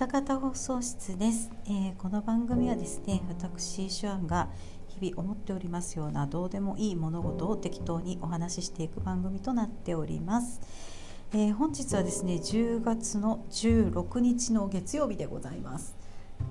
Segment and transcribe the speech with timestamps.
[0.00, 4.48] 二方放送室です、えーこの番組はですね私手腕が
[4.88, 10.62] 日々思っておりますようなどうでもいい物事を適当にお話ししていく番組となっております、
[11.34, 15.94] えー本日はですね10月の16日の月曜日でございます。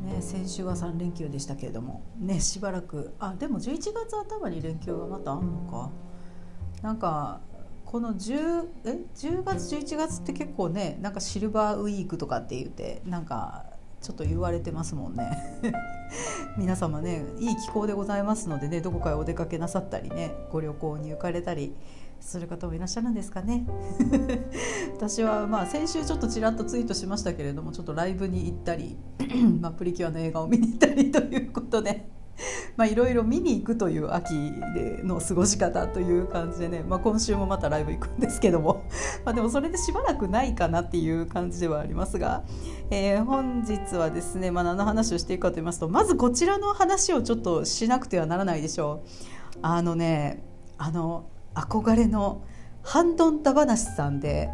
[0.03, 5.89] ね、先週は3連休でしたけれども、ね、しばらくあでも11月頭に連休がまたあんのか。
[6.83, 7.41] なんか
[7.89, 13.65] この 10, え？10月11月って結構ねなんかシルバーウィークとかって言ってなんか
[13.99, 15.27] ちょっと言われてますもんね。
[16.55, 21.73] 皆様ねいい気候でございますのでねどこかへお出かけなさったりねご旅行に行かれたり
[22.19, 23.65] する方もいらっしゃるんですかね。
[24.95, 28.97] 私はまあ先週ちょっとちらっとツイートしましたけれどもちょっとライブに行ったり、
[29.61, 32.18] まあ、プリキュアの映画を見に行ったりということで。
[32.77, 34.33] まあいろいろ見に行くという秋
[34.73, 38.83] での過ごし方という感じでね、まあ、今週もまたライブ行くんですけども、
[39.25, 42.43] ま、でもそれでしばらくないかなっていう感じではありますが、
[42.89, 49.59] えー本日はですね、まあ、何の話をしていくかと言いますとまずこちらの話をちょっとしなくてはならないでしょう。
[49.61, 50.43] あのね
[50.77, 52.43] あの憧れの
[52.81, 54.49] ハンドンダ話さんで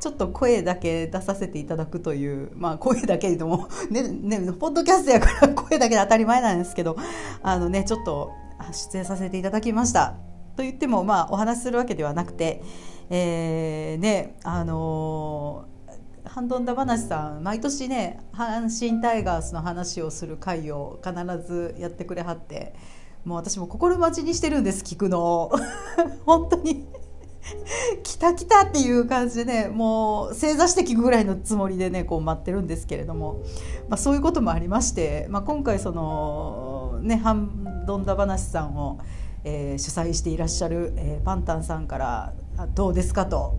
[0.00, 6.96] ちょっと声だけ出させていただくというまあ声だけでも ねねポッドキャストやから声だけで当たり前なんですけど
[7.42, 8.32] あのねちょっと
[8.72, 10.14] 出演させていただきました。
[10.56, 12.62] と言ってもまあお話しするわけではなくて、
[13.08, 15.70] えー、ねあのー
[16.24, 22.74] ハンドンダ話さん毎年ね阪神タイガースの話をする回を必ずやってくれはって
[23.24, 25.50] もう私も心待ちにしてるんです聞くの
[26.24, 26.86] 本当に
[28.02, 33.40] 来た来たっていう感じでねもう正座して聞くぐらいのつもりでねこう待ってるんですけれども、
[33.88, 38.98] まあ、そういうこともありまして、まあ、今回そのねハンドンダ話さんを、
[39.44, 42.34] えー主催していらっしゃる、えーパンタンさんから
[42.74, 43.56] 「どうですか?」と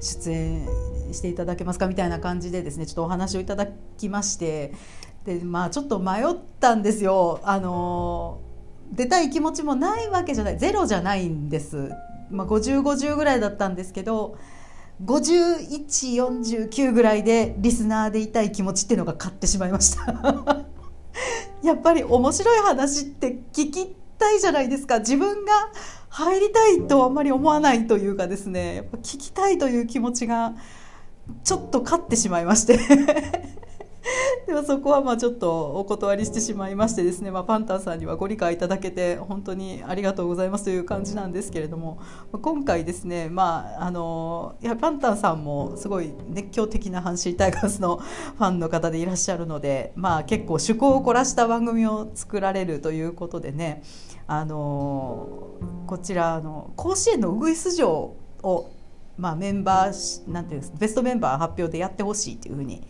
[0.00, 0.66] 出演
[1.12, 3.66] していただけますかみたいな感じでですねちょっとお話をいただ
[3.98, 4.72] きまして
[5.26, 6.24] でまあちょっと迷っ
[6.58, 7.40] たんですよ。
[7.42, 8.40] あの
[8.92, 11.92] 出たい気持ちもないわけじゃないゼロじゃないんです、
[12.30, 14.38] まあ、5050ぐらいだったんですけど
[15.04, 20.66] 5149ぐらいでリスナーでいたい気持ちっていうのが勝ってしまいました。
[21.64, 24.98] やっぱり面白い話って聞きたいじゃないですか。
[24.98, 25.52] 自分が
[26.10, 28.76] 入りたいとあんまり思わないというかですね。
[28.76, 30.54] やっぱ聞きたいという気持ちが
[31.44, 32.78] ちょっと勝ってしまいまして。
[34.46, 41.98] でもそこはまあちょっとお断りしてしまいましてですね、まあ、パンタンさんにはご理解いただけて本当にありがとうございますという感じなんですけれども
[42.40, 53.82] 今回ですね、まあ、あのいやパンタンさんもすごい熱狂的な阪神タイガースのファンの方でいらっしゃるので、まあ、結構趣向を凝らした番組を作られるということでね
[54.26, 58.70] あのこちらの甲子園のウグイス城を、
[59.18, 62.86] まあ、メンバーなんていうんですベストメンバー発表でやってほしいというふうに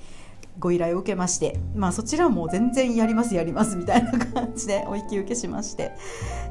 [0.60, 5.92] ご依頼を受けまして、まあ、そちらも全然やりますやりますみたいな感じで お引き受けしまして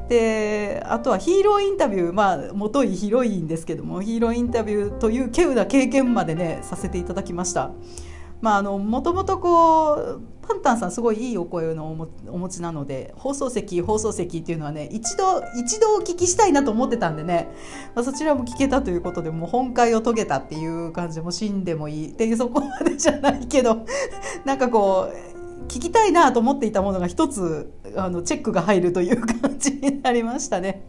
[0.08, 7.70] であとはヒーローインタビューまあもといヒロインですけどもヒーローインタビューという稀有な経験までねさせていただきました。
[8.40, 11.90] まあ、あのもともとこうパンタンさんすごいいいお声の
[12.26, 17.48] お持ちなので放送席放送席っていうのはね一度一度お聞きしたいなと思ってたんでね、
[17.94, 23.84] まあ、そちらも聞けたということでもう本会を遂げたっていう感じも死んでもいいっていうそこまでじゃないけど
[24.44, 30.84] なんかこう聞きたいなと思っていたものが一つあのチェックが入るという感じになりましたね。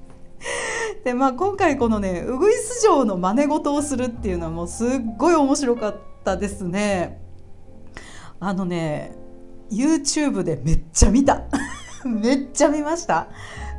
[1.04, 7.22] でまあ、今回このねウグイス城の真似事をするっていうのはもうすっごい面白かったですね。
[8.44, 9.16] あのね
[9.72, 11.44] YouTube でめっちゃ見た。
[12.04, 13.28] めっちゃ見ました。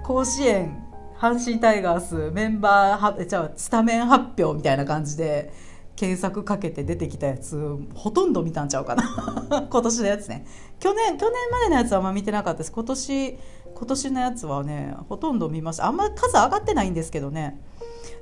[0.04, 0.84] 甲子園
[1.18, 5.52] 阪神タイガースメンバーはえじゃあスタメン発表みたいな感じで
[5.96, 9.02] 検索かけて出てきたやつほとんど見たんちゃうかな。
[9.68, 10.46] 今年のやつね。
[10.78, 12.70] 去年去年までのやつはあんま見てなかったです。
[12.70, 13.38] 今年
[13.74, 15.86] 今年のやつはねほとんど見ました。
[15.86, 17.60] あんま数上がってないんですけどね。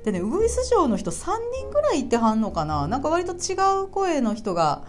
[0.03, 2.87] でねウグイス城の人3人ぐらいいてはんのかな。
[2.87, 3.53] なんか割と違
[3.83, 4.85] う声の人が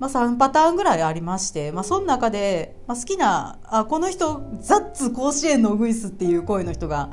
[0.00, 7.10] まあ、3パターンぐらいありまして、まあ、その中で、まあ、好きなあこの人ザッツ甲子園のウグイスっていう声の人が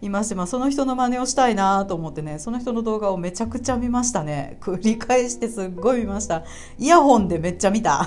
[0.00, 4.56] いまして、まあ、その人の真似をしたいなと思ってねその人の動画をめちゃくちゃ見ましたね。
[4.62, 6.44] 繰り返してすっごい見ました。
[6.78, 8.06] イヤホンでめっちゃ見た。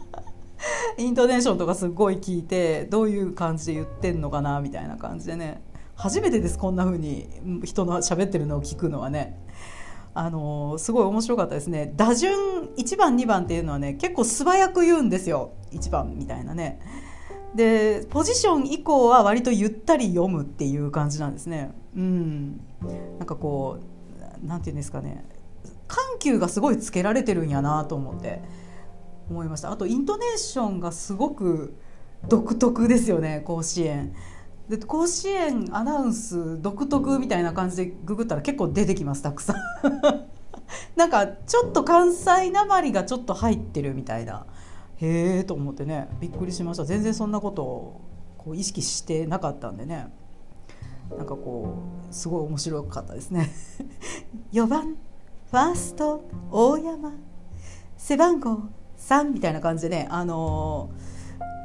[0.98, 5.62] イントネーションとかすっごい聞いてどういう感じで言ってんのかなみたいな感じでね。
[5.96, 7.26] 初めてですこんな風に
[7.64, 9.43] 人の喋ってるのを聞くのはね。
[10.16, 11.92] あのすごい面白かったですね。
[11.96, 15.52] 打順1番2番っていうのはね結構素早く言うんですよ。
[15.72, 16.80] 1番みたいなね。
[17.54, 21.72] でポジション以降は割とゆったり読むっていう感じなんですね。
[21.96, 22.60] うん。
[23.18, 23.78] なんかこ
[24.42, 25.24] うなんていうんですかね。
[25.88, 28.40] 緩急がすごいつけられてるんやなと思って
[29.28, 29.72] 思いました。
[29.72, 31.74] あとイントネーションがすごく
[32.28, 34.14] 独特ですよね甲子園。
[34.68, 39.56] で甲子園アナウンス独特みたいな感じでググったら結構出てきますたくさん。
[40.96, 44.46] なんかちょっと関西なまりがちょっと入ってるみたいな。
[44.96, 46.84] へえと思ってねびっくりしました。
[46.84, 48.00] 全然そんなことを
[48.38, 50.08] こう意識してなかったんでね。
[51.10, 51.74] なんかこ
[52.10, 53.50] うすごい面白かったですね。
[54.52, 54.96] 4番
[55.50, 57.12] ファースト大山。
[57.98, 58.60] 背番号
[58.96, 61.13] 3みたいな感じでねあのー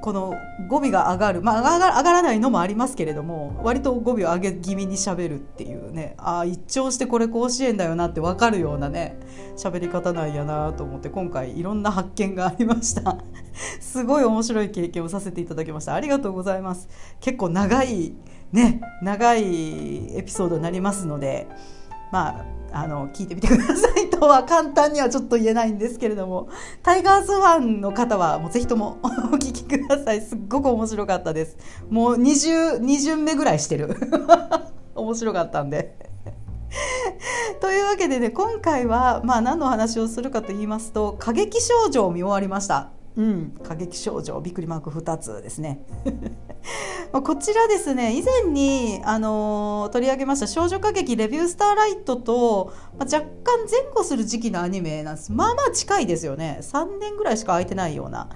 [0.01, 0.33] この
[0.67, 6.15] 語尾が上がる、まあ、上が上がらないのもありますけれども割と語尾を上げ気味にしゃべるっていうね。
[6.17, 9.17] ああ一聴してこれ甲子園だよなって分かるようなね
[9.57, 13.17] 喋り方なんやなと思って今回いろんな発見がありました。
[13.79, 15.93] すごい面白い経験をさせていただきました。
[15.93, 16.87] ありがとうございます。
[17.19, 18.13] 結構長い
[18.51, 21.47] ね長いエピソードになりますので
[22.11, 26.49] まああの聞いてみてくださいとは簡単にはちょっと言えないんですけれども
[26.83, 30.21] タイガースファンの方はもうぜひともお聞きください。
[30.21, 31.57] すっごく面白かったです。
[31.89, 33.95] もう22巡目ぐらいしてる。
[34.95, 35.95] 面白かったんで。
[37.61, 42.98] というわけでね今回は、まあ、何の話をするかと言いますと過激少女を見終わりました。
[43.15, 45.85] うん、過激少女びっくりマーク2つですね。
[47.11, 55.31] こちらですね以前に、あのー、取り上げました少女歌劇レビュースターライトと、まあ、若干前後する時期のアニメなんです。
[55.31, 56.59] まあまあ近いですよね。
[56.61, 58.29] 3年ぐらいしか空いてないような。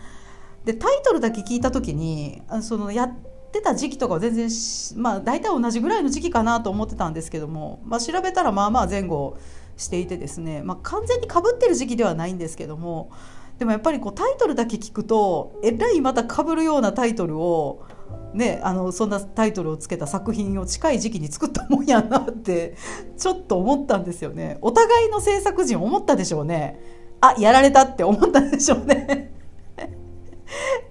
[0.66, 3.12] でタイトルだけ聞いた時にそのやっ
[3.52, 4.50] てた時期とかは全然
[4.96, 9.38] まあ大体同じぐらいの時期かなと思ってたんですけども、まあ、調べたらまあまあ前後
[9.78, 13.12] していてですね、まあ、完全にかぶってる時期ではないんですけども
[13.59, 17.85] でもやっぱりこうタイトルだけ聞くとえらいまたかぶるようなタイトルを
[18.33, 22.75] ね、あのそんなタイトルをつけた作品を近い時期に作ったもんやなって
[23.15, 24.57] ちょっと思ったんですよね。
[24.61, 26.79] お互いの制作陣思ったでしょうね。
[27.21, 29.31] あやられたって思ったでしょうね。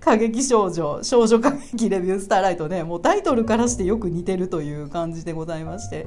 [0.01, 2.85] 過激少女少女過激レビュースターライトね。
[2.85, 6.07] もうタイトルからしてよく似てるという感じでございまして。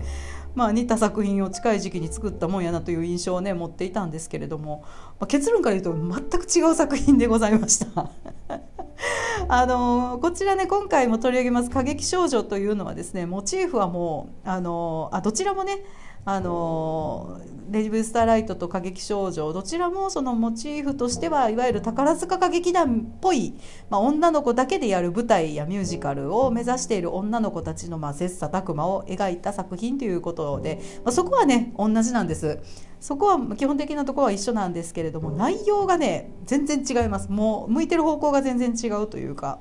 [0.56, 4.84] まあ、似た作品を近い時期に作ったもんやなという印象をね持っていたんですけれども、
[5.20, 8.10] まあ、結論から言うと全く違う作品でございました。
[9.48, 15.84] あのこちらね今回も取り上げます過激少女というのはですねモチーフはもうあのあどちらもね
[16.26, 17.40] あの
[17.70, 23.54] レジブスターライトと歌劇少女どちらもそのモチーフとしてはいわゆる宝塚歌劇団っぽい、
[23.90, 32.60] まあ、女の子だけでやる舞台やミュージカルを目指している女の子たちのまあ切磋琢磨を描いた作品ということで、まあ、そこはね同じなんです
[33.00, 39.60] そこは基本的なところは一緒なんですけれども内容がね全然違いますもう向いてる方向が全然違うというか。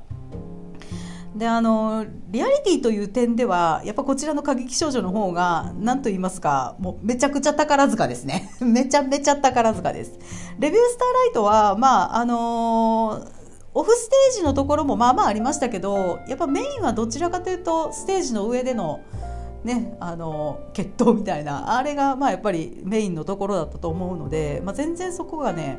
[1.35, 8.51] であのリアリティという点ではやっぱこちらの過激少女の方が何と言いますかもうめちゃくちゃ宝塚ですね。
[8.63, 10.13] めちゃめちゃ宝塚です。
[10.59, 13.29] レビュースターライトはまああのー、
[13.75, 19.01] オフステージのところもまあまあありましたけどやっぱメインはどちらかというとステージの上での
[19.65, 25.79] ね、あの決闘みたいなあれがまあやっぱりメインのところだったと思うので、まあ、全然そこがね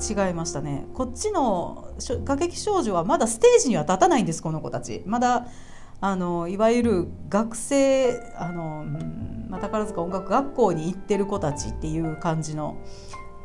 [0.00, 0.86] 違いましたね。
[0.94, 5.02] こっちの歌劇少女はまだステージには立たないんですこの子たち。
[5.06, 5.46] まだ
[6.00, 8.84] あのいわゆる学生あの、
[9.48, 12.76] まあ、宝塚音楽学校に行ってる子たちっていう感じの,、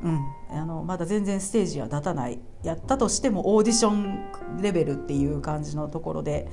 [0.02, 0.20] うん、
[0.50, 2.40] あのまだ全然ステージには立たない。
[2.64, 6.50] やったとしてもオーディションレベルっていう感じのところで、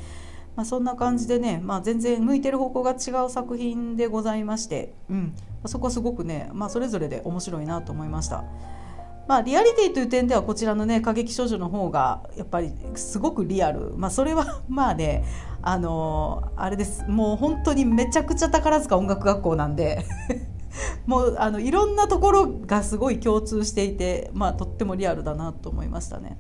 [0.56, 8.44] まあ、そんな感じでね、まあ、全然向いてる方向が違う作品でございまして、うん、そこはすごくね、まあ、それぞれで面白いなと思いました。
[9.26, 15.24] まあ、リアリティという点ではこちらのね過激少女の方がやっぱりすごくリアル、まあ、それは まあね
[15.62, 20.04] あのー、あれですもう本当にめちゃくちゃ宝塚音楽学校なんで
[21.06, 26.38] もうあのいろんなところがすごい共通していて、まあ、とってもリアルだなと思いましたね。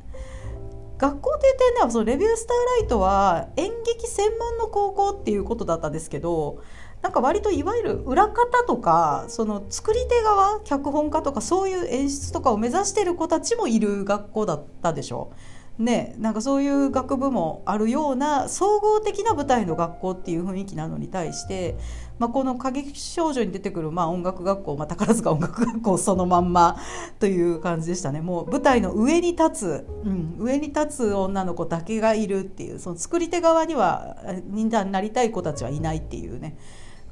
[0.98, 6.60] 学校という点ではそのレビュースターライトは演劇専門の高校っていうことだったんですけど
[7.04, 15.30] なんか割といわゆる裏方とかその作り手側脚本家とかそういう演出とかを目指してる子たちもいる学校だったでしょ
[15.76, 21.76] ね、なんかそういう学部もあるような総合的な舞台の学校っていう雰囲気なのに対して、
[22.20, 26.78] まあ、この過激少女に出てくるまあ音楽学校、まあ、宝塚音楽学校そのまんま
[27.18, 36.56] という感じでしたねもう舞台の上に立つ、うん、上に立つ女の子だけがいるっていうその作り手側には忍者になりたい子たちはいないっていうね。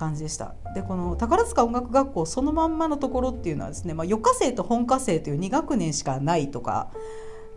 [0.03, 0.55] 感じでした。
[0.75, 6.91] でこの宝塚音楽学校そのまんまのところっていうのはですね、まあ、余課生と本科生という2学年しかないとか、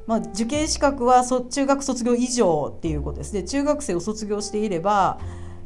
[0.05, 3.33] まあ、受験資格はそ中学卒業以上っていうことです。
[3.33, 5.19] ね中学生を卒業していれば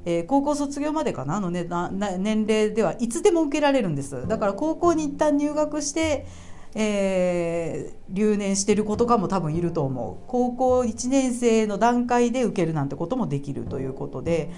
[0.06, 1.42] えー、高校卒業までかな？
[1.42, 4.28] の、ね、な年齢ではいつでも受けられるんです。
[4.28, 6.26] だから高校に一旦入学して、
[6.74, 10.24] えー、留年してる子とかも多分いると思う。
[10.28, 14.52] 高校1年生の段階で受けるなんてこともできるということで、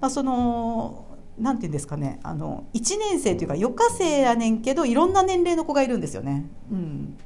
[0.00, 1.06] まあ、その
[1.38, 6.46] なんて言うんですかねあの1年生というか余暇生やねんけどいろんな年齢の子がいるんですよね。
[6.70, 7.16] うん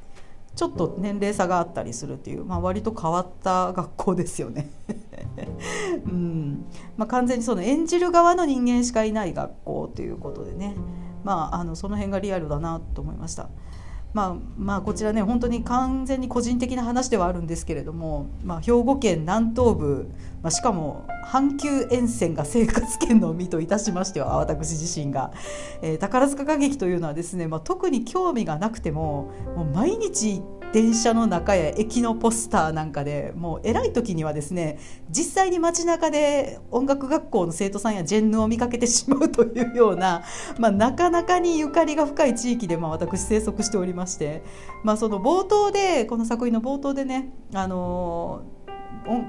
[0.55, 4.69] ちょっと年齢差があったりするっていう、まあ、割と変わった学校ですよね。
[6.05, 6.65] うん
[6.97, 10.75] まあ、完全にその演じる側の人間しかいない学校ということでね、
[11.23, 13.47] まあ、あのその辺がリアルだなと思いました。
[14.11, 20.09] まあ、まあこちらね本当に完全に個人的な話ではあるんですけれども、まあ、兵庫県南東部、
[20.41, 25.31] まあ、しかも阪急沿線が生活圏の身といたしましては 私自身が、
[25.81, 30.41] えー、宝塚歌劇というのはですね、まあ、特に興味がなくてももう毎日
[30.71, 34.77] 電車の中や駅のポスターなんかでもう偉い時にはですね
[35.09, 40.23] 実際に街中で音楽学校の生徒さんやジェンヌを見かけてしまうというような、
[40.59, 44.43] まあ、なかなかにゆかりが深い地域で、まあ、私生息しておりまして、
[44.83, 48.41] まあ、その冒頭でこの作品の冒頭でねあの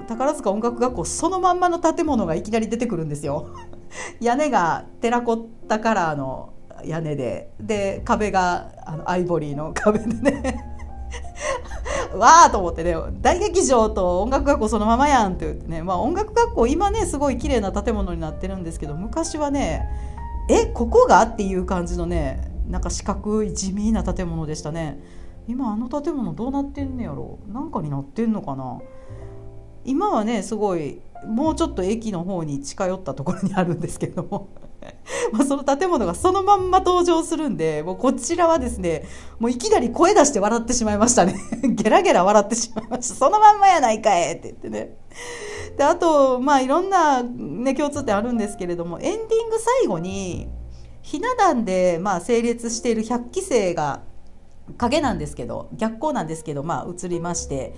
[0.07, 3.49] 宝塚音楽学校そのまんまの建物がいきなり出てくるんですよ。
[4.19, 7.51] 屋根がテラコッタカラーの屋根で。
[7.59, 10.65] で壁があのアイボリーの壁でね。
[12.15, 19.87] わーと思ってね大劇場と音楽学校そのままやんって言ってね、まあ、音楽学校今ねすごい綺麗な建物になってるんですけど昔はね
[20.49, 24.99] えここがっていう感じのねなんか四角い地味な建物でしたね。
[25.47, 28.79] 今あの建物どうなってんねやろなんかになってんのかな。
[29.85, 34.49] 今はねすごいもうちょっと駅の方に近寄ったところにあるんですけども。
[35.31, 39.03] まその建物がそのまんま登場するんでもうこちらはですね
[39.39, 41.35] もういきなり声出して笑ってしまいましたね。
[41.63, 43.15] ゲラゲラ笑ってしまいました。
[43.15, 44.97] そのまんまやないかいって言ってね。
[45.77, 50.49] であとまあいろんな、ね、共通点あるんですけれどもエンディング最後に
[51.01, 54.01] ひな壇でまあ成立している100期生が
[54.77, 57.75] 影なんですけど逆光なんですけどまあ映りまして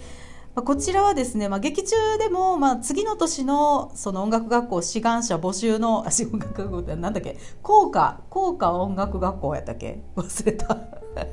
[0.56, 10.04] まあ、こちらはですね、まあ、劇中でも、まあ、次の年のその音楽学校志願者募集のあ音楽学校ってなんだっけ効果効果音楽学校やったっけ？
[10.16, 10.78] 忘れた、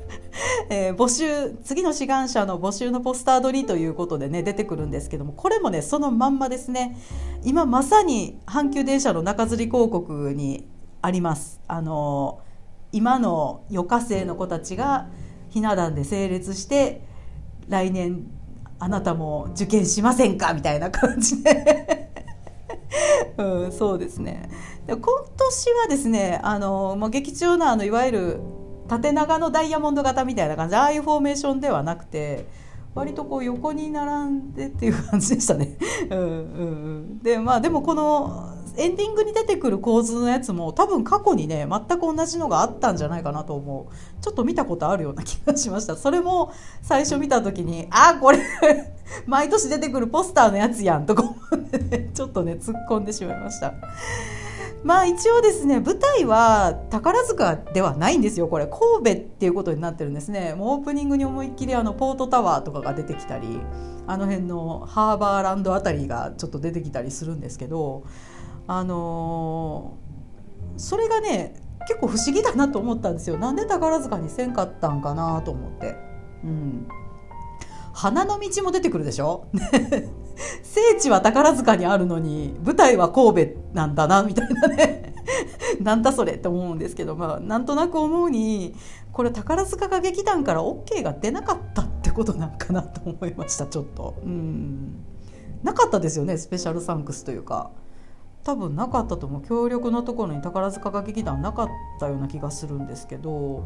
[0.69, 6.97] えー、募集次の志願者の募集のポスター撮りということでね出てくるんですけどもこれもねそのまんまですね。
[7.43, 10.67] 今まさに阪急電車の中吊り広告に
[11.03, 11.61] あります。
[11.67, 12.39] あの
[12.91, 15.07] 今の余暇生の子たちが
[15.49, 17.03] ひな壇で整列して
[17.69, 18.25] 来年
[18.83, 20.55] あなたも受験しませんか？
[20.55, 22.09] みたいな感じで。
[23.37, 24.49] うん、そうですね。
[24.87, 25.03] で今
[25.37, 28.39] 年はですねあの、まあ、劇中のあのいわゆる
[28.87, 32.47] 縦長のダイヤモンド型みたいな感じああいうフォーメーションではなくて
[32.95, 35.77] 割とこう横に並んでっていう感じでしたね。
[36.09, 36.29] うんうんう
[37.17, 44.21] ん、でまあでもこのエンディングに出てくる構図のやつも多分過去にね全く同じのがあったんじゃないかなと思う。
[44.21, 45.95] ちょっと見たことあるような気がしました。
[45.95, 46.51] それも
[46.81, 48.39] 最初見た時にあこれ
[49.27, 53.73] 毎年出てくるポスターのやつやんとか思ってねちょっとね突っ込んでしまいました。
[54.83, 58.47] まあ一応ですね舞台は宝塚ではないんですよ。
[58.47, 60.55] これ神戸っていうことになってるんですね。
[60.55, 63.59] もうオープニングに思いっきりあのポートタワーとかが出てきたり
[64.07, 68.03] あの辺のハーバーランドあたりがちょっと出てきたりするんですけど
[68.73, 71.55] あのー、それがね
[71.89, 73.37] 結構不思議だなと思ったんですよ。
[73.37, 75.97] なんで宝塚にせんかったんかなと思って。
[76.45, 76.87] うん。
[77.91, 79.47] 花の道も出てくるでしょ？
[80.63, 85.15] 聖地は宝塚にあるのに舞台は神戸なんだなみたいなね。
[85.83, 88.73] なんだそれって思うんですけどまあなんとなく思うに
[89.11, 94.15] これ宝塚歌劇団から OK が出なかったってことなんかなと思いましたちょっと。
[94.23, 95.03] うん。
[95.61, 97.71] なかったですよねスペシャルサンクスというか。
[98.43, 99.41] 多分なかったと思う。
[99.43, 101.69] 強力なところに宝塚歌劇団なかっ
[101.99, 103.65] たような気がするんですけど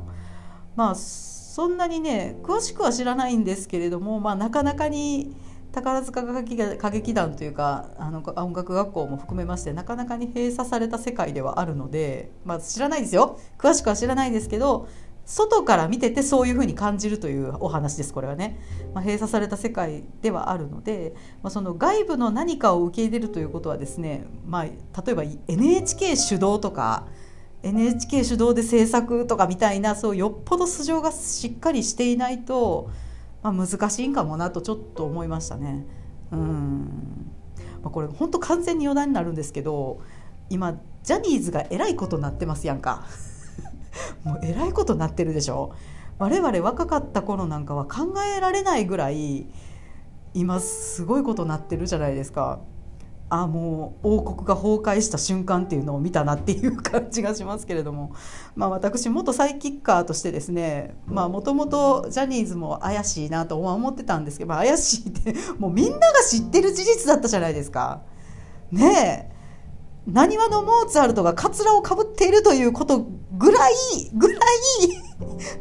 [0.76, 5.36] まあそんなにね詳しくは知らないんですけれども、まあ、なかなかに
[5.72, 13.40] 宝塚歌劇団というかあの音楽学校も含めましてなかなかに閉鎖された世界ではあるので、まあ、知らないですよ。
[13.58, 14.88] 詳しくは知らないですけど
[15.26, 18.60] 外から見ててそういうふうに感じるというお話ですこれはね、
[18.94, 24.74] まあ、閉鎖された世界ではあるので、まあ、その外部の何かを受け入れるということはですね、まあ、例
[25.10, 27.08] えば NHK 主導とか
[27.64, 32.92] NHK 主導で制作とかみたいなそうよっぽど素性がしっかりしていないと、
[33.42, 35.88] まあ、難しいんかもなとちょっと思いましたね。
[36.32, 37.32] うん
[37.82, 40.02] まあ、これ本当完全に余談になるんですけど
[40.50, 43.04] 今ジャニーズがえらいことになってますやんか。
[44.24, 45.74] もうえらいことになってるでしょ。
[46.18, 49.48] 我々若かった頃なんかは考えられないぐらい
[50.34, 52.60] 今すごいことになってるじゃないですか。
[53.28, 58.14] あもう王国が崩壊した瞬間っていうのを見たなっていう感じがしますけれども、
[58.56, 68.04] まあ、私元サイキッカーとしてですねもともとジャニーズも怪しいなと思ってたんですけど、まあ、怪しいってもうみんなが知ってる事実だったじゃないですか。
[68.72, 69.35] ねえ。
[70.08, 73.00] なにわのモーツァルトがカツラをかぶっているということ
[73.38, 73.74] ぐらい
[74.14, 74.40] ぐらい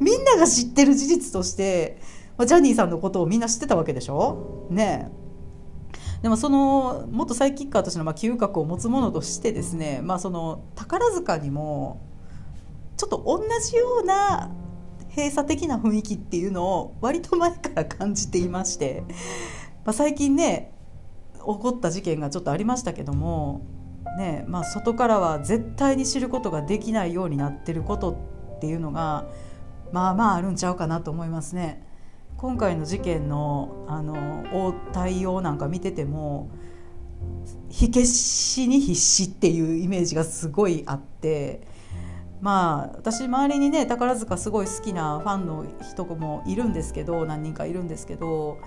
[0.01, 1.99] みんなが知ってる事実として
[2.39, 4.67] ジャニーさんのことをみんな知ってたわけでしょ？
[4.71, 6.23] ねえ。
[6.23, 12.01] でもその元サイキッカーとしてのまあ嗅覚を持つ者としてですね、まあ、その宝塚にも
[12.97, 14.51] ちょっと同じような
[15.11, 19.05] 閉鎖的な雰囲気っていうのを割と前から感じていまして、
[19.85, 20.73] まあ、最近ね
[21.37, 23.67] 起こった事件がちょっとありましたけども、
[24.17, 28.13] ねまあ、外からは絶対に知ることができないようになってること
[28.57, 29.27] っていうのが
[29.93, 31.87] まあまああるんちゃうかなと思いますね。
[32.37, 36.51] 今回の事件のあの対応なんか見てても
[37.71, 41.67] 火消しに必死っていうイメージがすごいあって
[42.41, 48.59] まあ私周りにね宝塚すごい好きなファンの人もいるんですけど何人かいるんですけど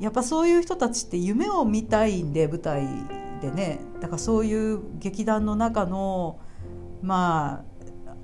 [0.00, 2.86] やっぱそういう人たちって夢を見たいんで舞台
[3.40, 6.40] でねだからそういう劇団の中の
[7.02, 7.64] ま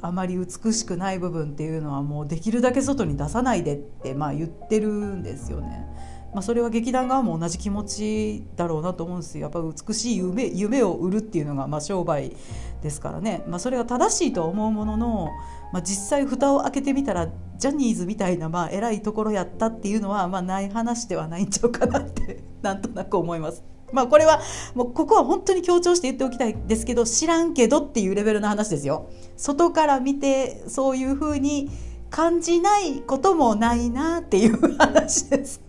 [0.00, 5.86] ああまり美しくない部分っていうのはもうできるだけ外に出さないでってまあ言ってるんですよね。
[6.32, 12.34] まあ、それは劇団側も同じ気持ちだろうなと思うんですよやっぱ美しい夢夢を売るっていうのがまあ商売
[12.82, 15.28] ですからね、まあ、それが正しいとは思うものの、
[15.74, 17.28] まあ、実際蓋を開けてみたら
[17.58, 23.71] ジャニーズみたいなまあ偉いところやったっていうのはまあない話ではないんちゃうかなってなんとなく思います。
[23.92, 24.40] まあこれは
[24.74, 29.10] もうここは本当に強調して言っておきたいですけど知らんけどっていうレベルの話ですよ。
[29.36, 31.70] 外から見てそういうふうに
[32.10, 35.60] 感じないこともないなっていう話です。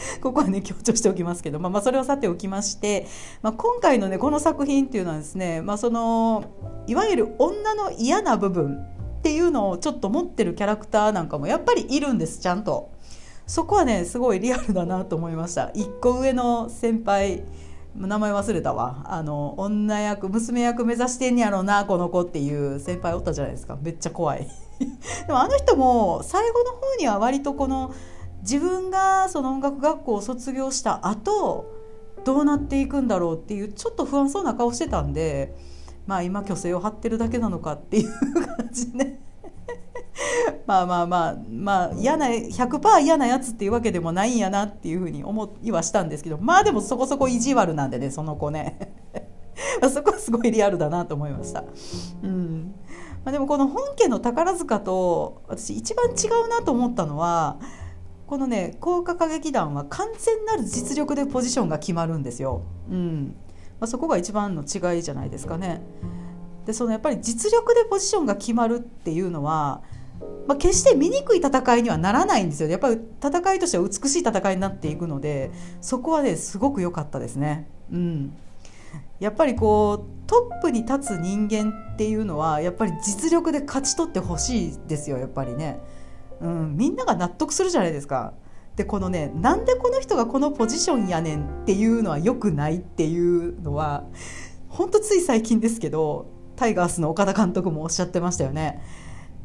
[0.20, 3.06] ここはね強調しておきますけど、まあ、まあそれをさておきまして、
[3.42, 6.44] まあ、今回のねこの作品っていうのはですね、まあ、その
[6.86, 8.78] いわゆる女の嫌な部分
[9.20, 12.90] っていうのをちょっと持ってるキャラクターなんかもやっぱりいるんですちゃんと。
[13.50, 15.72] そこはねすごいリアルだなと思いました。
[15.74, 17.42] 1個上の先輩
[17.96, 19.02] 名前忘れたわ。
[19.06, 23.76] あの女役娘役目指してんやろうなこの子っていう先輩おったじゃないですか。
[23.82, 24.46] めっちゃ怖い。
[25.26, 27.92] でもあの人も最後の方には割とこの
[28.42, 31.66] 自分がその音楽学校を卒業した後
[32.22, 35.56] どうなっていくんだろうっていうちょっと不安そうな顔してたんで
[36.06, 39.18] まあ今虚勢を張ってるだけなのかっていう感じね
[40.66, 48.94] まあまあまあまあ嫌な100%嫌なやつっていうわけでもないんやなっていうふうに思いはしたんですけどまあでもそこそこ意地悪なんでねその子ね
[49.92, 51.64] そこはすごいリアルだなと思いました。
[52.22, 52.74] うん
[53.24, 57.58] まあ、でもこの本家の宝塚と私一番違うなと思ったのは
[58.26, 62.62] このね高価歌劇団は完全なる実力でポジションが決まるんですよ。
[62.90, 63.34] うん
[63.78, 65.82] まあ、そこが一番の違いじゃないですかね。
[66.66, 69.82] でそのやっぱり実力でポジションが決まるっていうのは
[70.46, 77.68] まあ、決して醜い戦いにはならないんですよやっぱり戦いとしては美しい戦いになっていくのでそこはねすごく良かったですね。
[77.92, 78.32] うん、
[79.18, 85.80] やっぱりこうトップに立つ人間っていうのはやっぱり実力で勝ち取ってほしいですよやっぱりね、
[86.40, 88.32] うん、みんなが納得するじゃないですか。
[88.76, 94.04] でこのねなんでこの人がこのポジションやねんっていうのは良くないっていうのは
[94.68, 98.82] ほんとつい最近ですけどタイガースの岡田監督もおっしゃってましたよね。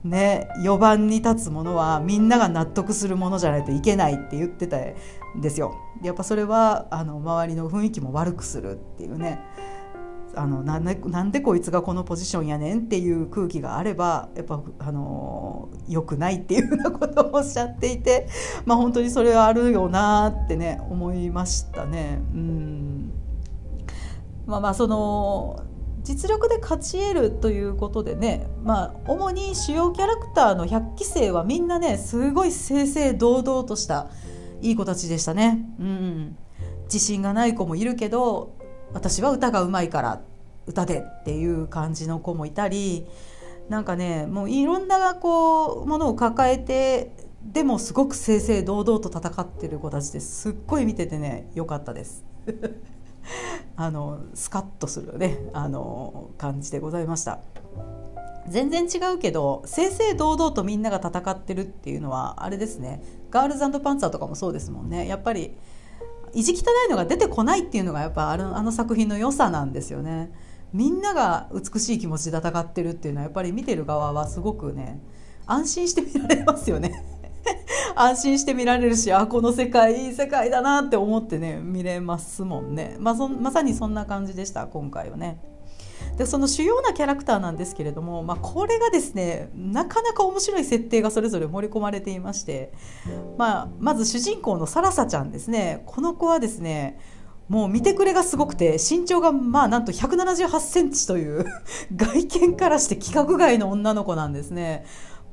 [0.06, 5.76] ね、4番に立つものはみんなが納得するものじゃないといけないって言ってたんですよ。
[6.04, 9.42] やっぱそれはあの周りの雰囲気も悪くするっていうね
[10.36, 18.28] あのなんでなんでこいつがこのポジションやねんっていう空気があればやっぱあの良くないっていうようなことをおっしゃっていて、
[18.66, 22.20] まあ、本当にそれはあるよなってね思いましたね。
[22.34, 23.12] うん
[24.46, 25.64] まあまあその
[26.06, 34.08] 実力で勝ち得るということでね、まあ、主に主要キャラクターの100期生はみんなねすごい正々堂々とした
[34.62, 35.66] いい子たちでしたね。
[35.80, 36.38] うん、
[36.84, 38.56] 自信がない子もいるけど
[38.94, 40.22] 私は歌がうまいから
[40.68, 43.08] 歌でっていう感じの子もいたり
[43.68, 52.24] なんかねもういろんなこうものを抱えてでもすごく正々堂々と戦ってる子たちですっごい見ててね良かったです。
[53.78, 57.40] あのスカッとするねあの感じでございました。
[58.48, 63.02] 全然違うけど正々堂々とみんなが戦ってるっていうのはあれですね。
[63.32, 65.08] ガールズパンツァーとかもそうですもんね。
[65.08, 65.56] やっぱり
[66.34, 70.32] 意地汚いのが出てこないっていうのがやっぱあのあの作品の良さなんですよね。
[70.74, 75.02] みんなが美しい気持ちで戦ってるっていうのはやっぱり見てる側はすごくね
[75.48, 77.04] 安心して見られますよね。
[77.96, 85.40] 安心して見られるしあこの世界いい世界だなって思ってね見れますもんね、まあ、そまさにそんな感じでした今回はね。
[86.18, 92.72] でその主要なキャラクターなんですけれども、まあ、これがですねなかなか面白い設定がそれぞれ盛り込まれていまして、
[93.38, 97.00] まあ、まず主人公のサラサちゃんですねこの子はですね
[97.50, 101.46] もう見てくれがすごくて身長がまあなんと178センチという
[101.96, 104.86] 外見からして規格外の女の子なんですね。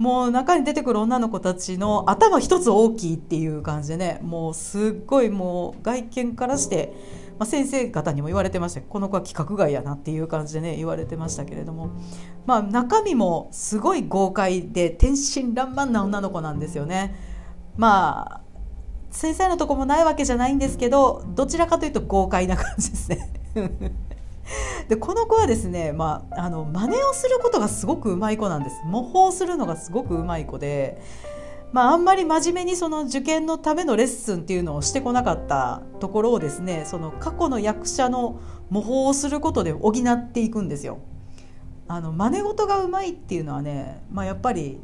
[0.03, 6.93] もう中に出てくる女の子たちの頭一つ大きいっていう感じでねもうすっごいもう外見からして、
[7.39, 8.81] まあ、先生方にも言われてました。
[8.81, 11.93] この子は規格外やなっていう感じでね言われてましたけれども、
[12.47, 17.15] まあ、中身もすごい豪快で天真爛漫な女の子なんですよね。
[17.77, 18.41] まあ
[19.13, 23.33] 先生のとこもないわけじゃないんですけどどちらかというと豪快な感じですね
[24.89, 31.01] でこの子はですね、まあ、あの真似をすることがすごくうまい子なんです模倣するのがすごくうまい子で、
[31.73, 40.99] まあ、あんまり真面目にその受験のためのレッスンっていうのをしてこなかったところをですねその過去の役者の模倣をすることで補っていくんですよ。
[41.89, 44.81] あの真似事がうまいっていうのはね、まあ、やっぱり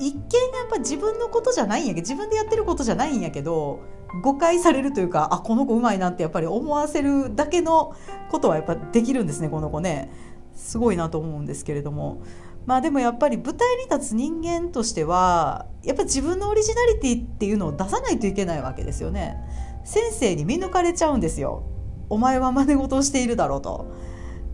[0.00, 3.80] 一見やっぱ自分のことじゃないんやけど自分でやってることじゃないんやけど
[4.22, 7.94] 誤解されるというかあこの子うまいなってやっぱり思わせるだけの
[8.30, 10.10] ことはやっぱできるんですねこの子ね。
[10.54, 12.22] すごいなと思うんですけれども。
[12.66, 19.36] まあでもやっぱり舞台に立つ人間としてはやっぱ自分のオリジナリティっていうのを出さないといけないわけですよね。
[19.84, 21.64] 先生に見抜かれちゃうんですよ。
[22.08, 23.86] お前は真似事をしているだろうと。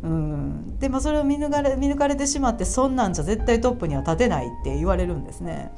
[0.03, 5.73] うん、でもそれを見抜かれ見抜かれてしまってそんなんじゃ絶対トップには立てないって言われるんですね。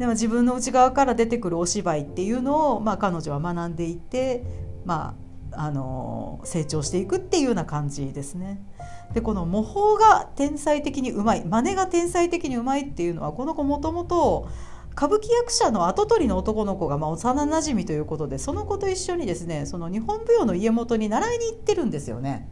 [0.00, 4.42] でも自分の内側から出てくるお芝居っていうのを、まあ、彼女は学んでいて、
[4.86, 5.14] ま
[5.52, 8.62] あ、あの成長していくっていうような感じですね。
[9.12, 14.48] でこの模倣が天才的にうまい真似が天才的にうまいっていうのはこの子もともと
[14.92, 22.48] 歌舞伎役者の跡取りの男の子がまあ幼なじみということでその子と一緒にですねその日本舞踊の家元に習いに行ってるんですよね。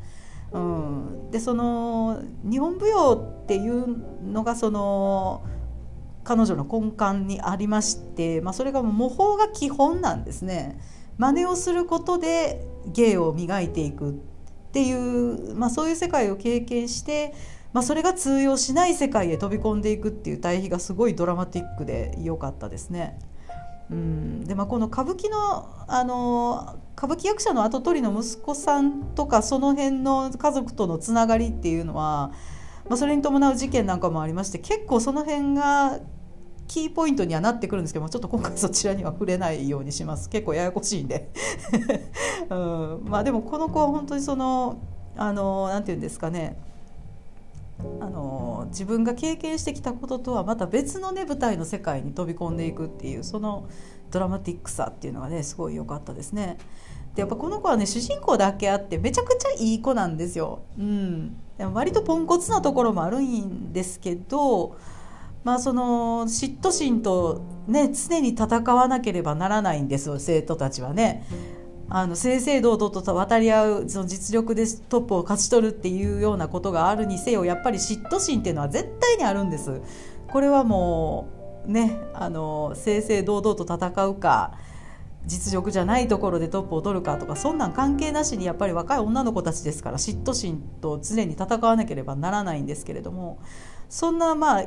[0.53, 5.45] うん、でその日本舞踊っていうのがその
[6.29, 10.79] 彼女の根幹にありまして、まあ、それが模倣が基本なんですね
[11.17, 14.13] 真似をすることで芸を磨いていくっ
[14.73, 17.33] ていう、まあ、そういう世界を経験して、
[17.73, 23.19] まあ、それが通用しない世界へ飛び込んでいくっていう対比がすごいドラマティックで良かったですね。
[23.91, 32.33] うんでまあ、この歌舞伎のあの歌舞伎役者の跡取りの息子さんとかその辺の家族とのつながりっていうのは、
[32.87, 36.01] まあ、それに伴う事件なんかもありまして結構その辺が
[36.69, 40.29] キーポイントにはなってくるんですけどもちょっと今回そちらには触れないようにします。
[40.31, 41.31] 結構ややこしいんで、
[42.51, 43.01] うん。
[43.07, 44.79] まあ、でもこの子は本当にその
[45.17, 46.57] あのなんて言うんですかね。
[48.01, 53.69] あの自分が経験してきたこととはまた別のね舞台の世界に飛び込んでいくっていうその
[54.11, 56.59] ドラマティックさっていうのがねすごい良かったですね。
[57.15, 60.63] でやっぱこの子はね主人公だけあってめちゃくちゃいい子なんですよ。
[60.79, 64.77] うん、でも割とポンコツなところもあるんですけど
[65.45, 71.25] まあその嫉妬心とね常に戦わなければならないんですよ生徒たちはね。
[71.91, 79.81] あの正々堂々と渡り合うその実力でトップを勝ち取るっていうようなことがあるにせよやっぱり嫉妬心っていうのは絶対にあるんです。
[80.31, 81.29] これはも
[81.67, 84.59] うねあの正々堂々と戦うか
[85.25, 93.39] 実力じゃないところでトップを取るかとかそんなん関係なしにやっぱり若い女の子たちですから嫉妬心と常に戦わなければならないんですけれども
[93.89, 94.65] そんなまあ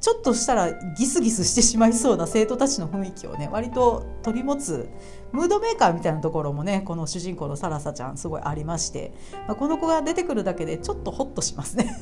[0.00, 4.88] ちょっとしたらギスギスしてしまいそうな生徒たちの雰囲気をね割と取り持つ
[5.32, 9.12] ムードメーカーみたいなところもねこの主人公のサラサちゃんすごいありまして、
[9.46, 11.96] まあ、この子が出てくるだけでちょっとホッとしますね。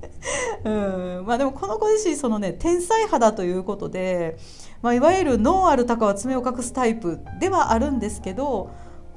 [0.64, 1.24] うん。
[1.26, 4.36] まあ、でもこの子自身そのね天才肌ということで、
[4.82, 8.70] まあ、いわゆる脳ある鷹は爪を隠すタイプではあるんですけど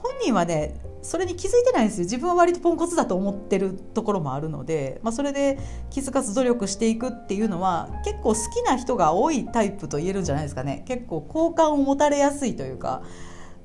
[0.04, 2.04] 本人はねそれに気づいてないんですよ。
[2.04, 10.84] 自分は割とポンコツだと思ってるところもあるので、まあ、それで気づかず努力していくっていうのは結構好きな人が多いタイプと言えるんじゃないですかね。
[10.88, 13.02] 結構好感を持たれやすいというか、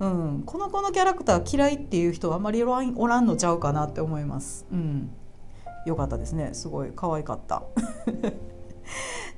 [0.00, 4.66] うん、この子のキャラクター嫌いっていう人はあんまりおらんのちゃうかなって思います。
[4.72, 5.10] うん、
[5.86, 6.50] よかったですね。
[6.54, 7.62] すごい可愛かった。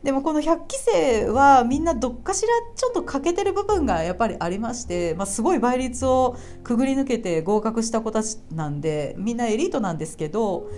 [0.02, 10.70] でもこの100期生はみんなどっかしらちょっと欠けてる部分がやっぱりありまして、まあ、すごい倍率をくぐり抜けて合格した子たちなんでみんなエリートなんですけど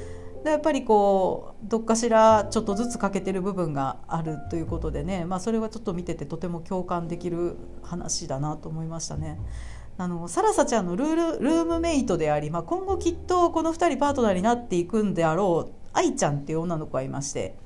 [0.45, 9.39] やっぱりこうどっかしらちょっとずつ欠けてる部分があるということでね、まあ、それはちょっと見ててとても共感できる話だなと思いましたね。
[9.99, 17.57] あのサラサちゃんのルールルームメイトであり、まあ、今後きっとこの2人パートナーになっていくんであろう愛ちゃんっていう女の子がいまして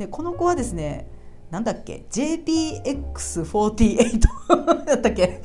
[0.00, 1.06] でこの子はですね
[1.50, 4.20] なんだっけ JPX48
[4.86, 5.26] だったっけ？
[5.26, 5.40] っ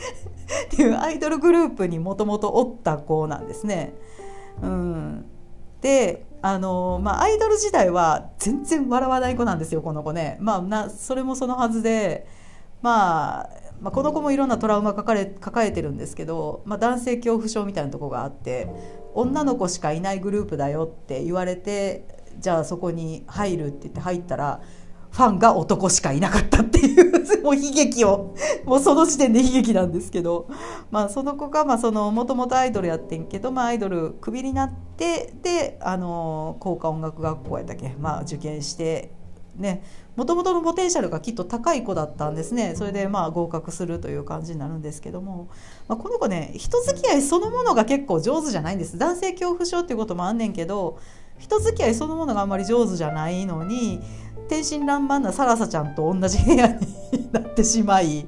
[0.69, 3.93] ていうアイドルグループにもともとおった子なんですね。
[4.63, 5.25] うん、
[5.81, 12.27] であのまあ、アイドル時代は全然笑わない子なんですよこの子ね、まあ、なそれもそのはずで、
[12.83, 13.49] まあ、
[13.81, 18.69] まあ、この子もいろんなトラウマ抱え抱えてるんですけど、まあ、男性恐怖症みたいなとこがあって
[19.15, 24.61] 女の子しかいないグループだよって言われてじゃあそこに入るって言って入ったら
[25.11, 30.49] ファンが男しかいなかったっていう もう悲劇をもうその時点で悲劇なんですけど、
[30.91, 39.13] まあ、その子がもともとアイドルやってんけど、まあ、アイドルクビになってであの効果音楽学校やったっけ、まあ、受験して
[39.55, 39.83] ね。
[40.15, 42.73] もともとのポテンシャルがきっと高い子だったんですね。
[42.75, 45.49] それでまあ合格するという感じになるんですけども、
[45.87, 48.97] まあ、この子ね人付き合いそのものが結構上手じゃないんです。
[48.97, 50.99] 男性恐怖症っていうこともあんねんけど
[51.37, 54.01] 人付き合いそのものがあんまり上手じゃないのに
[54.47, 58.27] 天真爛漫なサラサちゃんと同じ部屋になってしまい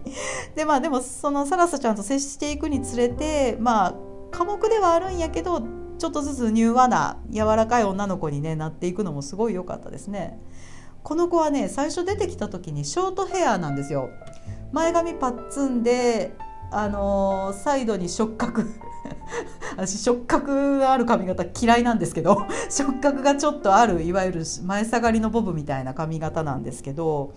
[0.55, 3.95] でまあでもそのサラサちゃんと接していくにつれてまあ
[4.31, 5.61] 科目ではあるんやけど
[5.97, 10.39] ちょっとずつ柔和な柔らかい女の子に、ね、なっていくのもすごい良かったですね。
[11.03, 14.09] この子はね最初出てきた時にショートヘアなんですよ。
[14.71, 16.33] 前髪パッツンで
[16.71, 18.65] あの、サイドに触覚
[19.77, 27.33] 私触覚がある髪型嫌いなんですけど 触覚がちょっとあるいわゆる前下がりのボブみたいな髪型なんですけど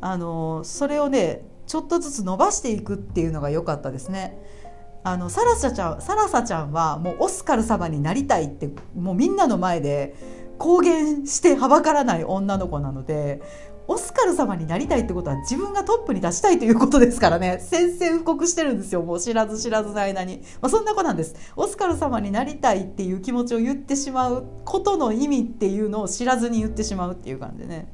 [0.00, 4.38] あのそれをねちょっとずつ伸ばしていくっていうのが良かったですね。
[5.02, 10.14] あのサラサちゃんサラサちゃんはもうオスカル様になりたいってもうみんなの前で
[10.58, 13.40] 公言してはばからない女の子なので
[13.90, 17.58] オスカル様になりたいってことは自分がトップに出したいということですからね。
[17.58, 19.02] 宣戦布告してるんですよ。
[19.02, 21.34] もう知らず知らずの間に、まあ、そんな子なんです。
[21.56, 27.92] オスカル様になりたいっていう気持ちを言ってしまうことの意味っていうのを知らずに言ってしまうっていう感じでね。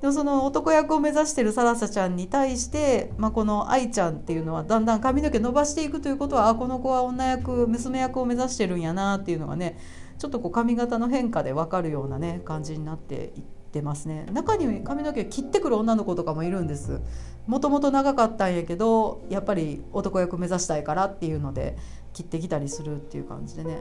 [0.00, 9.78] でもその男役を目指してるサラサちゃんに対して、まあ、この愛ちゃんっていうのはだんだん髪の毛伸ばしていくということはあこの子は女役娘役を目指してるんやなっていうのがね
[10.18, 13.59] ちょっとこう髪型の変化で分かるようなね感じになっていって。
[13.70, 14.26] ってますね。
[14.32, 17.00] 中に髪の毛切ってくる女の子とかもいるんです。
[17.46, 21.76] もともと長かったんやけどやっぱり男役目指したいからっていうので
[22.12, 23.78] 切ってきたりするっていう感じでね。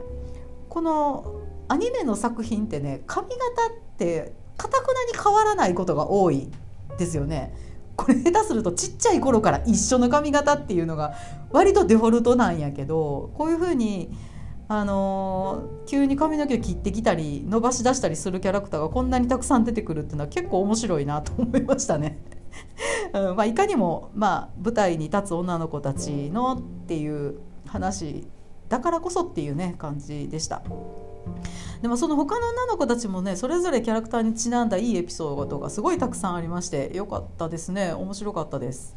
[0.69, 3.39] このアニメの作品ってね髪型っ
[3.97, 6.51] てかたくなに変わらないことが多い
[6.99, 7.55] ですよね。
[7.95, 11.15] これ下手するとちっちゃい頃から一緒の髪型っていうのが
[11.51, 14.15] 割とデフォルトなんやけどこういうふうに
[14.71, 22.19] あの、急に髪の毛を切ってきたり伸ばし出したりするキャラクターがこんなにたくさん出てくるっていうのは結構面白いなと思いましたね。
[23.13, 28.27] うんまあ、いかにも、まあ、舞台に立つ女の子たちのっていう話
[28.69, 30.61] だからこそっていうね感じでした。
[31.81, 38.95] でもその他の女の子たちもねそれぞれキャラクターにちなんだいいエピソードがすごいたくさんありましてよかったですね面白かったです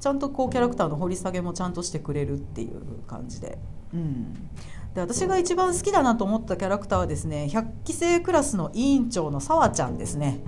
[0.00, 3.58] ちゃんとこうキャラクターの掘り下げもちゃんとしてくれるっていう感じで
[3.94, 4.50] うん
[4.94, 10.40] で私が一番好きだなと思ったキャラクターはですね100期生クラスの委員長のさわちゃんですね。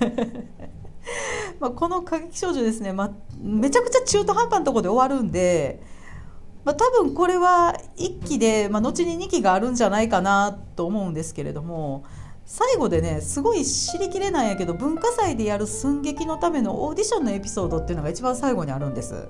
[1.60, 5.82] まあこの過激少女ですね、まあ、めちゃくちゃ中途半端なところで終わるんで、
[6.64, 12.04] まあ、多分これは1期で、まあ、後に2期があるんじゃないかなと思うんですけれども
[12.44, 19.28] 最後でねすごい知りきれないんやけど文化祭でやる寸劇のためのオーディションのエピソードっていうのが一番最後にあるんです。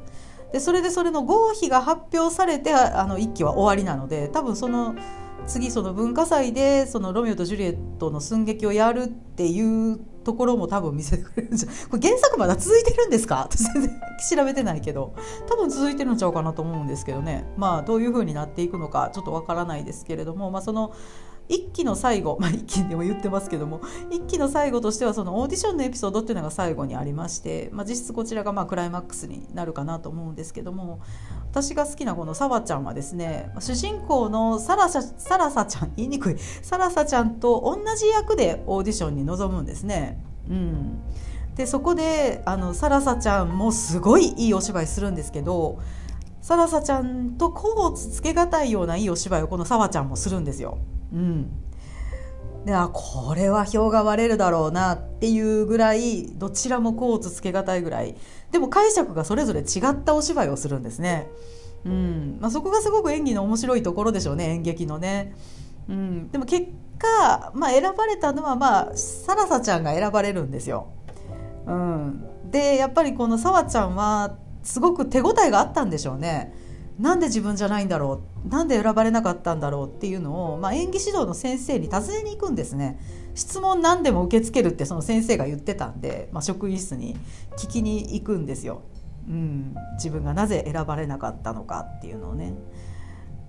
[0.52, 4.94] でそれでそれの合否が発表されてあの1期は終わりなので多分その
[5.46, 13.48] 次その文化祭でそのロミオとジュリエットの寸劇をやるっていうところも多分見せてくれるんじゃこれ原作まだ続いてるんですか？
[13.50, 14.00] 全然
[14.36, 15.14] 調べてないけど
[15.48, 17.44] 多分続いてるんちゃうかなと思うんですけどね。
[17.56, 20.92] まあどういう風になっていくのかちょっとわからないですけれども、まあ、その
[21.52, 31.00] 一期の最後、 まあ、一期でも言ってますけども一期の最後としてはそのオーディションのエピソードっていうのが最後にありまして、まあ、実質こちらがまあクライマックスになるかなと思うんですけども
[31.50, 40.22] 私が好きなこのサワちゃんはですね主人公のサラササラサちゃん言いにくいサラサちゃんと同じ役でオーディションに臨むんですね。
[40.48, 40.98] うん
[41.54, 45.80] でそこであのサラサちゃんもすごいいいお芝居するんですけど
[46.40, 50.78] サラサちゃんと甲をつけがたいようないいお芝居をこのサワちゃんもするんですよ。
[51.12, 51.50] うん、
[52.64, 58.16] であこれは票が割れるだろうなっていうぐらいどちらもコーツつけがたいぐらい
[58.50, 61.28] でも解釈がそれぞれ違ったお芝居をするんですね。
[61.84, 65.34] うんまあ、そこがすごく演技の面白いところでしょうね演劇のね。
[65.88, 70.92] うん、でも結果、まあ、選ばれたのは、まあ、サラサちゃんが選ばれるんですよ。
[71.66, 76.54] うん、でやっぱりこのサワちゃんはすごく手応えがあったんでしょうね。
[76.98, 78.48] なんで自分じゃないんだろう？
[78.48, 79.88] なんで選ばれなかったんだろう？
[79.88, 83.00] っていうのを、まあ、演技指導の先生に尋ねに行くんですね
[83.34, 87.16] 質問何でも受け付けるってその先生が言ってたんで、まあ、職員室に
[87.56, 88.82] 聞きに行くんですよ。
[89.26, 92.54] うん、自分がなぜ選ばれなかったのかっていうのをね。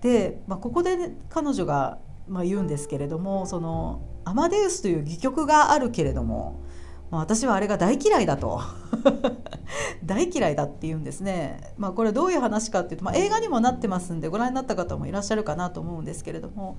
[0.02, 6.64] で、まあ、ここで、ね、彼女がまあ言うんですけれどもそのアマデウスという戯曲があるけれども、
[7.14, 8.60] ま、私はあれが大嫌いだと。
[10.04, 16.78] 大嫌いだって言うんですね、まあ、これどういう話かっていうと、まあ、映画にもなってますんでご覧になった方もいらっしゃるかなと思うんですけれども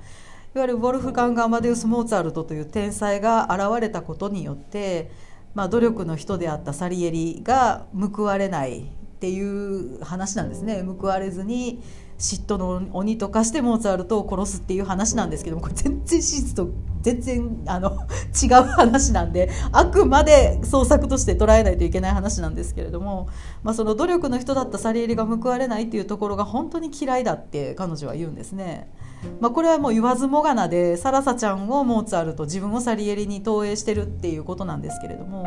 [0.54, 5.10] いわゆるウォルフガング・アマデウス・モーツァルトという天才が現れたことによって、
[5.54, 8.84] まあ、努力の人であったサリエリが報われないっ
[9.20, 10.82] ていう話なんですね。
[10.82, 11.82] 報われずに
[12.18, 16.70] 嫉妬の鬼と化してモーツァルトを殺すっていう話なんですけどもこれ全然史実と
[17.03, 17.90] 全然あの
[18.42, 23.29] 違う話なんであくまで創作として捉えないといけない話なんですけれども、
[23.62, 28.90] まあ、その努力の人だったサリエリが報われないっていうところが本当に嫌いだって彼女は言うんですね。
[29.40, 35.44] まあ、これはもう言わずもがなでサラサちゃんをモーツァルト自分をサリエリに投影してるっていうことなんですけれども、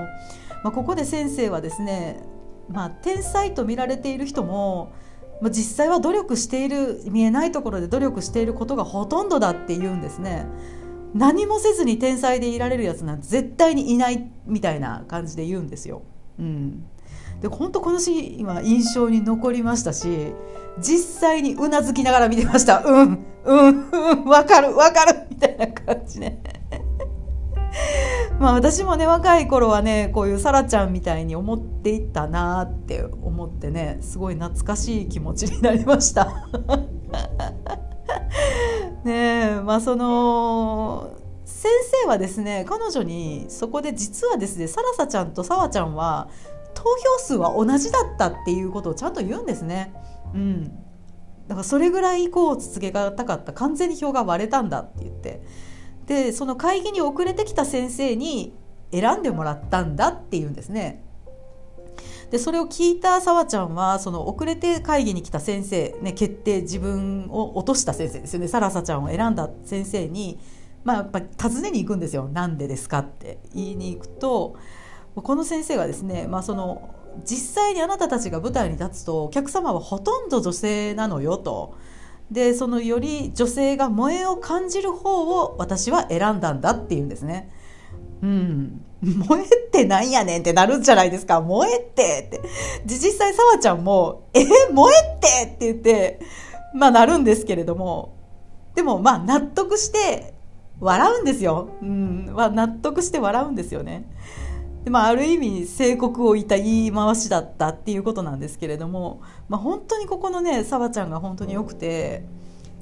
[0.63, 2.23] まあ、ここで先生はですね、
[2.69, 4.93] まあ、天才と見られている人も
[5.41, 10.47] まあ、実際は努力している見えないところで努力していることがほとんどだって言うんですね。
[11.13, 16.01] 何もせずに天才でいられるやつなんて絶対にいないみたいな感じで言うんですよ。
[16.39, 16.85] うん、
[17.41, 20.33] で本当このシーンは印象に残りましたし
[20.79, 26.56] 実際にうなずきながら見てましたうんうんうんわかるわかるみたいな感じね。
[28.39, 36.25] まあ私もね若い頃はねこういうさらちゃんみたいに思っていったなって思ってねすごい懐かしい気持ちになりました。
[39.03, 41.11] ねえまあその
[41.45, 41.71] 先
[42.03, 46.29] 生はですね彼女にそこで実はですねさらさちゃんとさわちゃんは
[46.73, 49.93] 投票数は同じだったっていうことをちゃんと言うんですね。
[50.33, 50.65] うん、
[51.47, 55.41] だからそれぐらいこう続けがたかった完全に票が割れたんだって言って
[56.07, 58.53] でその会議に遅れてきた先生に
[58.91, 61.03] 選んでもらったんだっていうんですね。
[62.31, 70.37] でそれを聞いたさわちゃんはその遅れて会議に来た先生、ね、決定自分を落とした先生ですよねさらさちゃんを選んだ先生に、
[70.83, 72.27] まあ、やっぱ尋ねに行くんですよ。
[72.27, 74.57] なんでですかって言いに行くと
[75.15, 76.93] この先生がですね、まあ、その
[77.25, 81.75] 実際にあなたたちが舞台に立つとお客様はほとんど女性なのよと。
[82.31, 87.51] でそのより女性が萌えを感じる方を私は選んだんだっていうんですね。
[88.21, 92.41] うん、 萌えってなんやねんってなるんじゃないですか萌えってって
[92.85, 96.19] 実際さわちゃんも「え萌えって!」って言って
[96.73, 98.15] まあなるんですけれども
[98.75, 100.33] でもまあ納得して
[100.79, 104.05] 笑うんですよ、うん、納得して笑うんですよね。
[104.83, 112.23] でまあ、ある意味正国をいた言い回しだったっていうことなんですけれども、まあ、本当にここのねさわちゃんが本当によくて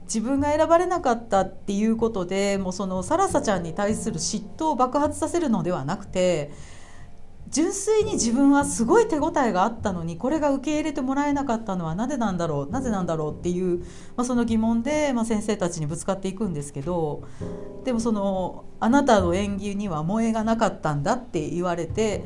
[0.06, 6.52] 自分が選ばれなかったっていうことでもうそのサラサちゃんに対する嫉妬を爆発させるのではなくて
[7.50, 13.80] 純粋に自分はすごい手応えがあったのにこれが受け入れてもらえなかったのはなぜなんだろうなぜなんだろうっていう、
[14.16, 17.24] まあ、その疑問で、まあ、先生たちにぶつかっていくんですけど
[17.84, 22.24] でもそのあなたの演技には萌えがなかったんだって言われて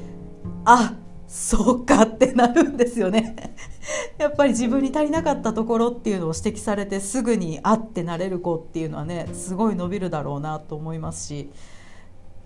[0.65, 3.35] あっそうかってなるんですよね。
[4.17, 11.51] やっぱり自分に足りなかったところっていうのを指摘されてすぐにあってなれる子っていうのはねすごい伸びるだろうなと思いますし。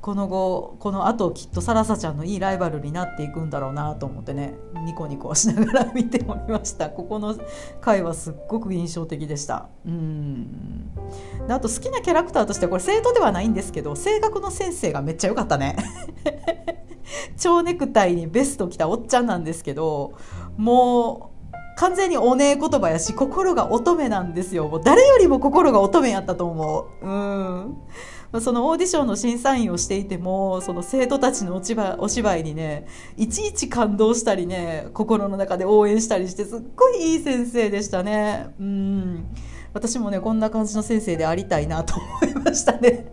[0.02, 4.54] この後このあときっとサラサちゃんのいいライバルになっていくんだろうなと思ってね
[4.86, 6.90] ニコニコしながら見ておりました。
[6.90, 7.38] ここの
[7.80, 9.70] 回はすっごく印象的でした。
[9.86, 10.92] うん。
[11.48, 15.78] あと好きなキャラクターとしてこれ生徒ではないんですけど声楽の先生がめっちゃ良かったね。
[17.38, 20.14] 蝶ネクタイにベスト着たおっちゃんなんですけど
[20.58, 21.34] もう
[21.76, 24.68] 完全におねえ言葉やし心が乙女なんですよ。
[24.68, 27.06] もう誰よりも心が乙女やったと思う。
[27.06, 27.78] うん。
[28.42, 38.54] そのオーディションの審査員をしていてもその生徒たちのお芝お芝居にねいちいち感動したりね心の中で応援したりしてすっごいいい先生でしたね。
[38.60, 39.26] うん。
[39.74, 43.12] 私もねこんな感じの先生でありたいなと思いましたね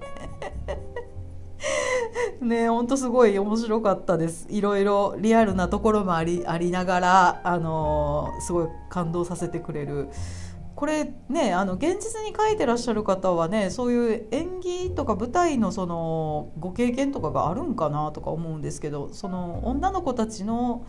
[2.40, 4.46] ねほんとすごい面白かったです。
[4.50, 10.08] いろいろリアルなところもありありながらあの、すごい感動させてくれる。
[10.80, 20.86] これねあの現実に書いてらっしゃる方はねそういう演技とか舞台のそのご経験とかがあるんかなとか思うんですけどその女の子たちの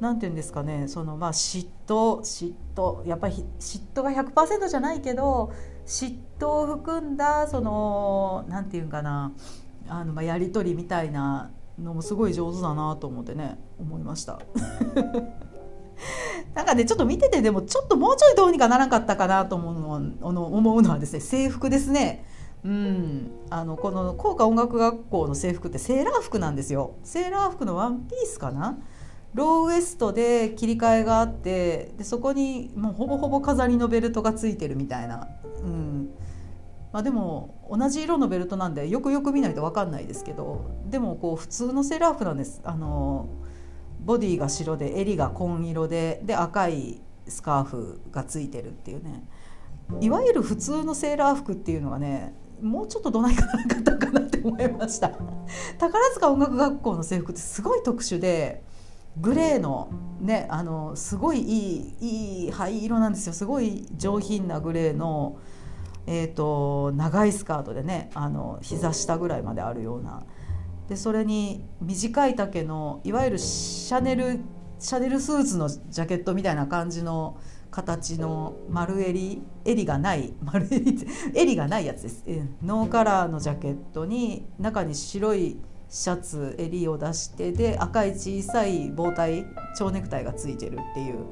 [0.00, 5.52] 何て言うんですかねそのまあ嫉妬嫉妬やっぱり嫉妬が100%じゃないけど
[5.84, 9.32] 嫉妬を含んだその何て言うんかな
[9.88, 14.40] あのまあやり取りみたいなのもすごい上手だなと思ってね思いました。
[16.54, 22.24] なんかねちょっと見ててでもちょっともうちょいどうにかならなかったかなと思うの思うのはですね制服ですね。
[22.64, 26.94] うん、あのこの効果音楽学校の制服ってセーラー服なんですよ。
[27.04, 28.78] セーラー服のワンピースかな？
[29.34, 35.28] ローウエストで切り替えがあってでそこにもうほぼほぼ飾りのベルトがついてるみたいな、
[35.62, 36.08] うん。
[36.96, 42.62] まあ、でも同じ色のベルトなんでよくよく見ないと分かんないですけどでもこう普通のセーラー服なんです。
[42.64, 43.28] あの
[44.00, 49.28] ボディが白で襟が紺色でで赤いスカーフがついてるっていうね。
[50.00, 52.32] いわゆる普通のセーラー服っていうのがね
[52.62, 55.10] もうちょっとどないかなかったかなって思いました。
[55.76, 58.62] 宝塚音楽学校の制服ってすごい特殊で
[59.20, 59.90] グレーの
[60.22, 63.34] ねあのすごいいいいい灰色なんですよ。
[63.34, 65.36] すごい上品なグレーの、
[66.06, 70.22] えーと、長いスカートでねあの膝下ぐらいまであるような。
[70.88, 74.38] でそれに短い丈のいわゆるシャネル
[74.78, 77.38] シャネルスーツのジャケットみたいな感じの
[77.70, 80.96] 形の丸襟襟がない丸襟
[81.34, 82.24] 襟がないやつです。
[82.62, 89.46] ノーカラーのジャケットに中に白いシャツ襟を出してで赤い小さい棒体
[89.76, 91.26] 蝶ネクタイがついてるっていう。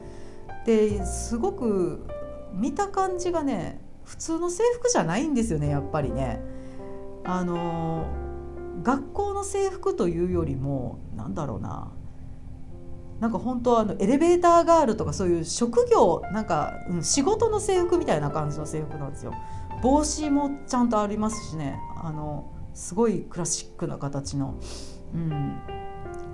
[0.67, 2.07] ですごく
[2.53, 6.41] 見た感じがね普通の制服じゃないんですよねやっぱりね。
[7.25, 8.07] あの
[8.83, 11.91] 学校の制服というよりもなんだろうな
[13.21, 19.33] なんか本当あのエレベーターガールとかそういう職業なんか、うん、仕事の制服みたいな感じの制服なんですよ。
[19.83, 24.55] 帽子もちゃんとありますしねあのすごいクラシックな形の。
[25.15, 25.61] うん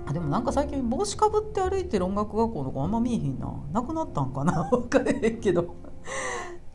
[0.07, 5.75] あでもなんか最近帽子かぶって歩いてる音楽学校の子あんま見えへんななくなったんかな 分かれへんけど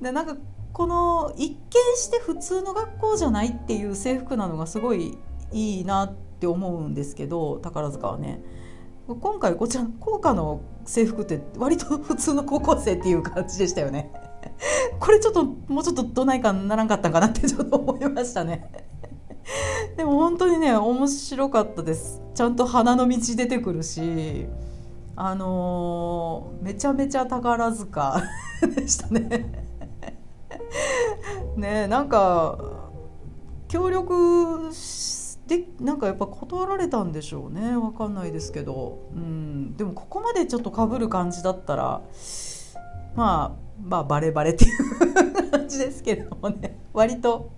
[0.01, 0.37] でなんか
[0.73, 1.57] この一見
[1.97, 5.17] して普通の学校じゃないっていう制服なのがすごい
[5.53, 8.43] いいなって思うんですけど宝塚はね。
[9.09, 14.13] 今回こちら校歌の制服って割と普通の高校生っていう感じでしたよね。
[14.99, 18.71] これちょっともうちょっとどないかならんかったんかなって ちょっと思いましたね。
[19.97, 22.21] でも本当にね面白かったです。
[22.35, 24.47] ちゃんと花の道出てくるし
[25.15, 28.23] あのー、めちゃめちゃ宝塚
[28.75, 29.66] でしたね。
[31.57, 32.59] ねえなんか
[33.69, 34.71] 協力
[35.47, 37.61] でなんかやっぱ断られたんでしょうね。
[37.73, 42.01] 分かんないですけど、うん、でもここまでちょっとかぶる感じだったら
[43.15, 46.79] まあまあバレバレっていう感じですけれどもね。
[46.93, 47.51] 割と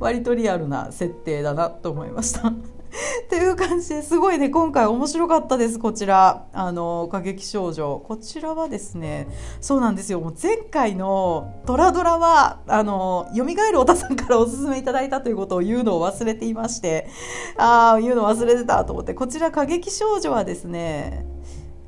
[0.00, 2.52] 割とリアルな設定だなと思いました。
[3.28, 6.46] という感じですごいね今回面白かったですこちら。
[6.52, 8.02] あの過激少女。
[8.06, 9.28] こちらはですね
[9.60, 10.20] そうなんですよ。
[10.20, 17.08] もう前回のトラドラはあの蘇るおたさんからおすすめいただいたということを言うのを忘れていまして。
[17.56, 19.14] ああ言うの忘れてたと思って。
[19.14, 21.26] こちら過激少女はですね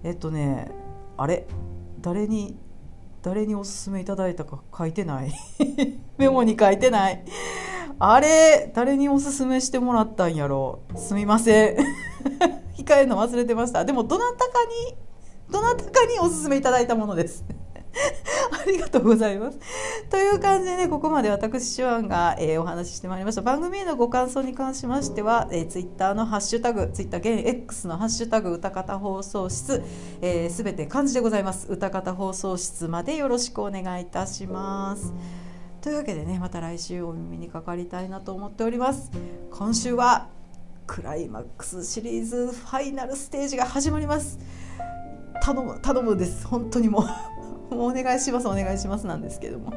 [0.02, 0.70] えっとね
[1.16, 1.46] あれ？
[2.00, 2.56] 誰に
[3.22, 5.32] 誰におすすめいただいたか書いてない。
[6.18, 7.24] メモに書いてない。
[7.98, 10.80] あれ誰におすすめしてもらったんやろ。
[10.96, 11.76] すみません。
[12.78, 13.84] 控えるの忘れてました。
[13.84, 14.96] でもどなたかに
[15.50, 17.44] どなたかにおすすめいただいたものです。
[18.52, 19.58] ありがとうございます。
[20.10, 23.42] という感じでね、ここまで私、手腕が、えー、お話ししてまいりました。
[23.42, 29.82] 番組へのご感想に関しましては、えー、ツイッターのハッシュタグ、ツイッター現 X のハッシュタグ、歌方放送室、す、
[30.20, 31.66] えー、て漢字でございます。
[31.70, 35.12] 歌方放送室までよろしくお願いいたします。
[35.80, 39.10] というわけでね、また来週お耳にかかりたいなと思っております。
[39.50, 40.28] 今週は
[40.86, 44.38] クライマックスシリーズファイナルステージが始まります。
[45.40, 47.04] 頼む頼むです本当にもう
[47.70, 49.72] お願いしますお願いしますなんですけども。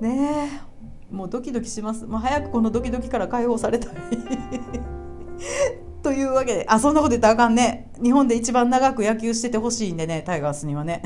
[0.00, 0.62] ね
[1.10, 1.14] え。
[1.14, 3.94] もうドキドキします、まあ、早くこのドキドキから解放されたい。
[6.02, 6.66] というわけで。
[6.68, 7.90] あそんなこと言ったらあかんね。
[8.02, 10.22] 日本で一番長く野球しててほしいんでね。
[10.24, 11.02] タイガースにはね。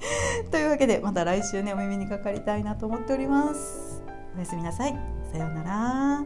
[0.50, 4.02] というわけでまた来週ねお耳にかかりたいなと思っております。
[4.36, 4.98] おやすみなさい。
[5.32, 6.24] さようなら。